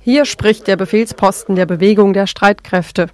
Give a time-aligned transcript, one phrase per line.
[0.00, 3.08] Hier spricht der Befehlsposten der Bewegung der Streitkräfte.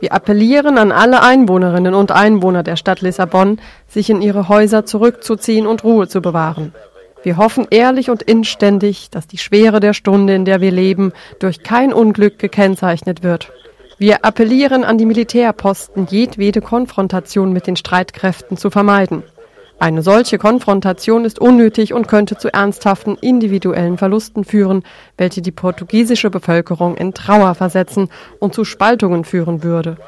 [0.00, 5.66] Wir appellieren an alle Einwohnerinnen und Einwohner der Stadt Lissabon, sich in ihre Häuser zurückzuziehen
[5.66, 6.74] und Ruhe zu bewahren.
[7.22, 11.62] Wir hoffen ehrlich und inständig, dass die Schwere der Stunde, in der wir leben, durch
[11.62, 13.50] kein Unglück gekennzeichnet wird.
[13.96, 19.22] Wir appellieren an die Militärposten, jedwede Konfrontation mit den Streitkräften zu vermeiden.
[19.84, 24.82] Eine solche Konfrontation ist unnötig und könnte zu ernsthaften individuellen Verlusten führen,
[25.18, 29.98] welche die portugiesische Bevölkerung in Trauer versetzen und zu Spaltungen führen würde.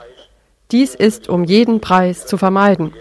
[0.70, 2.94] Dies ist um jeden Preis zu vermeiden.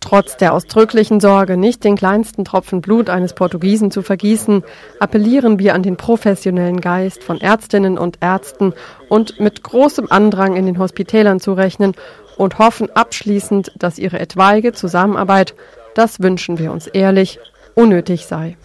[0.00, 4.64] Trotz der ausdrücklichen Sorge, nicht den kleinsten Tropfen Blut eines Portugiesen zu vergießen,
[4.98, 8.74] appellieren wir an den professionellen Geist von Ärztinnen und Ärzten
[9.08, 11.94] und mit großem Andrang in den Hospitälern zu rechnen
[12.36, 15.54] und hoffen abschließend, dass ihre etwaige Zusammenarbeit,
[15.94, 17.38] das wünschen wir uns ehrlich,
[17.74, 18.56] unnötig sei.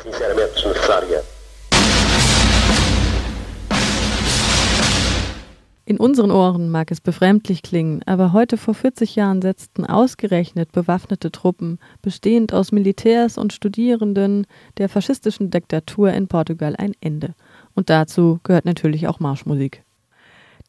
[5.88, 11.32] In unseren Ohren mag es befremdlich klingen, aber heute vor 40 Jahren setzten ausgerechnet bewaffnete
[11.32, 14.48] Truppen, bestehend aus Militärs und Studierenden
[14.80, 17.36] der faschistischen Diktatur in Portugal ein Ende.
[17.76, 19.85] Und dazu gehört natürlich auch Marschmusik.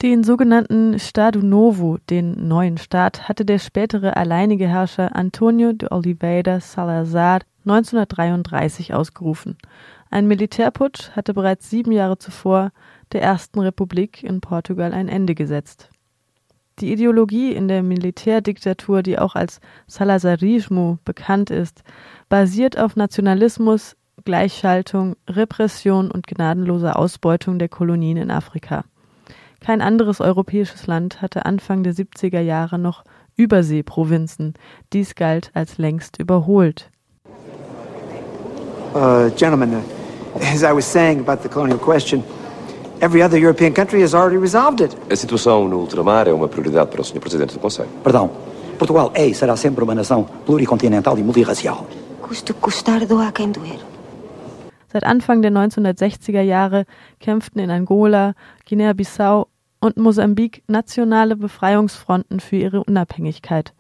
[0.03, 6.61] Den sogenannten Estado Novo, den neuen Staat, hatte der spätere alleinige Herrscher Antonio de Oliveira
[6.61, 9.57] Salazar 1933 ausgerufen.
[10.11, 12.73] Ein Militärputsch hatte bereits sieben Jahre zuvor
[13.13, 15.89] der ersten Republik in Portugal ein Ende gesetzt.
[16.79, 21.83] Die Ideologie in der Militärdiktatur, die auch als Salazarismo bekannt ist,
[22.29, 28.85] basiert auf Nationalismus, Gleichschaltung, Repression und gnadenloser Ausbeutung der Kolonien in Afrika.
[29.61, 33.05] Kein anderes europäisches Land hatte Anfang der 70er Jahre noch
[33.37, 34.55] Überseeprovinzen.
[34.93, 36.91] Dies galt als längst überholt.
[38.95, 39.85] Uh, gentlemen,
[40.41, 42.23] as I was saying about the colonial question,
[42.99, 44.97] Every other European country has already resolved it.
[45.11, 47.21] A situação no ultramar é uma prioridade para o Sr.
[47.21, 47.91] Presidente do Conselho.
[48.03, 48.31] Perdão.
[48.79, 51.87] Portugal é e será sempre uma nação pluricontinental e multirracial.
[52.23, 53.79] Custe custar doa quem doer.
[54.93, 56.85] Seit Anfang der 1960er Jahre
[57.21, 58.35] kämpften in Angola,
[58.69, 59.49] Guinea-Bissau
[59.81, 63.75] und Mosambik nationale Befreiungsfronten für ihre Unabhängigkeit.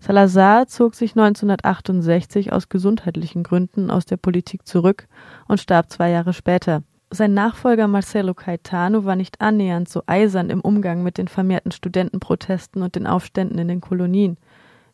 [0.00, 5.06] Salazar zog sich 1968 aus gesundheitlichen Gründen aus der Politik zurück
[5.46, 6.82] und starb zwei Jahre später.
[7.10, 12.82] Sein Nachfolger Marcelo Caetano war nicht annähernd so eisern im Umgang mit den vermehrten Studentenprotesten
[12.82, 14.38] und den Aufständen in den Kolonien.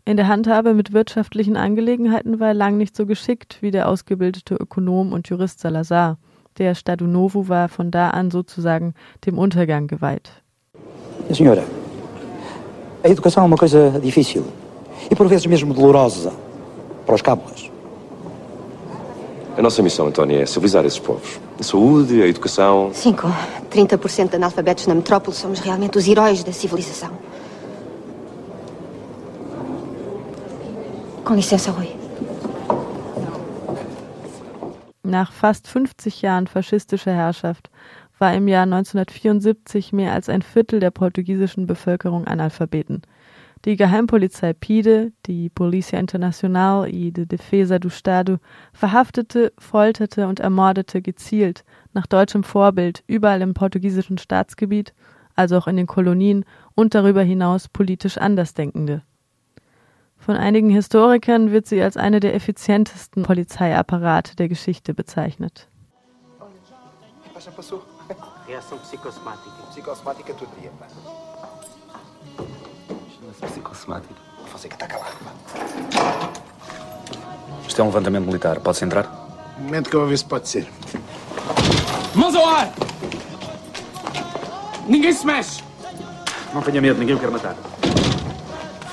[0.09, 4.55] In der Handhabe mit wirtschaftlichen Angelegenheiten war er lang nicht so geschickt wie der ausgebildete
[4.55, 6.17] Ökonom und Jurist Salazar.
[6.59, 8.95] Der Stado Novo war von da an sozusagen
[9.27, 10.31] dem Untergang geweiht.
[11.33, 11.65] Senhora,
[13.03, 14.45] a educação é uma coisa difícil
[15.11, 16.33] e por vezes mesmo dolorosa
[17.05, 17.69] para os cabos.
[19.59, 21.41] A nossa missão, Antónia, é civilizar esses povos.
[21.59, 22.91] A saúde, a educação.
[22.93, 23.29] Sim, com
[23.73, 27.11] 30% de analfabetos na metrópole, somos realmente os heróis da civilização.
[31.27, 31.89] Com licença, Rui.
[35.03, 37.69] Nach fast 50 Jahren faschistischer Herrschaft
[38.21, 43.03] war im Jahr 1974 mehr als ein Viertel der portugiesischen Bevölkerung Analphabeten.
[43.65, 48.39] Die Geheimpolizei PIDE, die Polícia Internacional e de Defesa do Estado,
[48.73, 54.95] verhaftete, folterte und ermordete gezielt, nach deutschem Vorbild, überall im portugiesischen Staatsgebiet,
[55.35, 56.45] also auch in den Kolonien
[56.77, 59.03] und darüber hinaus politisch Andersdenkende.
[60.27, 65.69] Von einigen Historikern wird sie als eine der effizientesten Polizeiapparate der Geschichte bezeichnet.
[68.49, 68.79] Reação
[70.61, 70.87] dia, pá.
[74.53, 76.33] Você que está calado, pá.
[77.67, 78.59] Isto é um levantamento militar.
[78.61, 79.07] Pode-se entrar?
[79.59, 80.67] Um momento que eu vou ver se pode ser.
[82.15, 82.73] Mãos ao ar!
[84.89, 85.63] Ninguém se mexe!
[86.55, 87.57] Não tenha medo, ninguém o quer matar.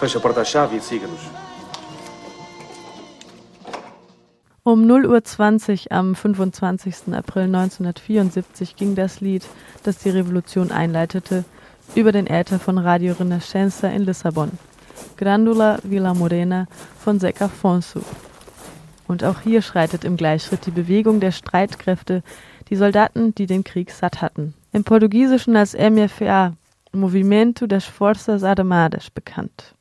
[0.03, 1.21] Feche a porta-chave e siga-nos.
[4.65, 7.13] Um 0.20 Uhr am 25.
[7.13, 9.45] April 1974 ging das Lied,
[9.83, 11.45] das die Revolution einleitete,
[11.95, 14.51] über den Äther von Radio Renascença in Lissabon.
[15.15, 16.67] Grandula Vila Morena
[16.99, 18.01] von Zeca Afonso.
[19.07, 22.23] Und auch hier schreitet im Gleichschritt die Bewegung der Streitkräfte,
[22.69, 24.53] die Soldaten, die den Krieg satt hatten.
[24.73, 26.57] Im Portugiesischen als MFA,
[26.91, 29.72] Movimento das Forças Armadas, bekannt.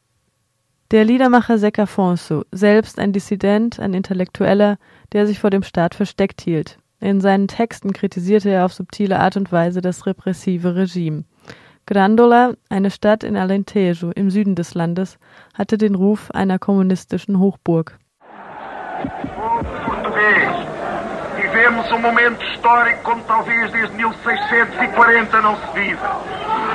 [0.93, 4.77] Der Liedermacher Zeca Afonso, selbst ein Dissident, ein Intellektueller,
[5.15, 6.77] der sich vor dem Staat versteckt hielt.
[7.01, 11.25] In seinen Texten kritisierte er auf subtile Art und Weise das repressive Regime.
[11.87, 15.19] Grandola, eine Stadt in Alentejo im Süden des Landes,
[15.55, 17.99] hatte den Ruf einer kommunistischen Hochburg.
[21.35, 25.99] Vivemos momento histórico como talvez desde 1640 não se vive.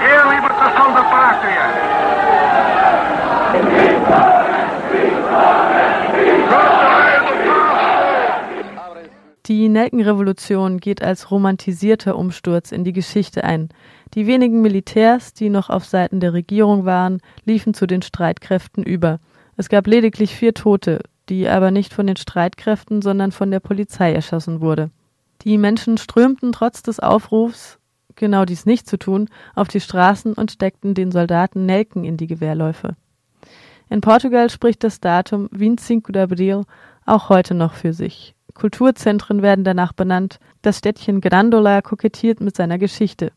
[0.02, 2.67] É a libertação da pátria.
[9.48, 13.70] Die Nelkenrevolution geht als romantisierter Umsturz in die Geschichte ein.
[14.14, 19.20] Die wenigen Militärs, die noch auf Seiten der Regierung waren, liefen zu den Streitkräften über.
[19.56, 21.00] Es gab lediglich vier Tote,
[21.30, 24.90] die aber nicht von den Streitkräften, sondern von der Polizei erschossen wurde.
[25.44, 27.80] Die Menschen strömten trotz des Aufrufs,
[28.16, 32.28] genau dies nicht zu tun, auf die Straßen und steckten den Soldaten Nelken in die
[32.28, 32.96] Gewehrläufe.
[33.90, 36.64] In Portugal spricht das Datum 25 de Abril
[37.06, 38.36] auch heute noch für sich.
[38.54, 40.40] Kulturzentren werden danach benannt.
[40.62, 43.32] Das Städtchen Grandola kokettiert mit seiner Geschichte.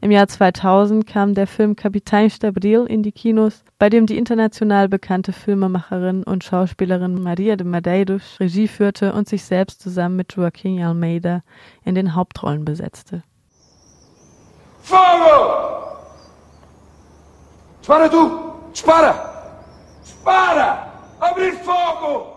[0.00, 4.18] Im Jahr 2000 kam der Film Capitães de Abril in die Kinos, bei dem die
[4.18, 10.34] international bekannte Filmemacherin und Schauspielerin Maria de Medeiros Regie führte und sich selbst zusammen mit
[10.34, 11.42] Joaquim Almeida
[11.84, 13.22] in den Hauptrollen besetzte.
[14.82, 15.54] Fogo!
[17.80, 18.30] Dispara tu!
[18.72, 19.33] Dispara!
[20.04, 20.92] Dispara!
[21.20, 22.33] Abrir fogo!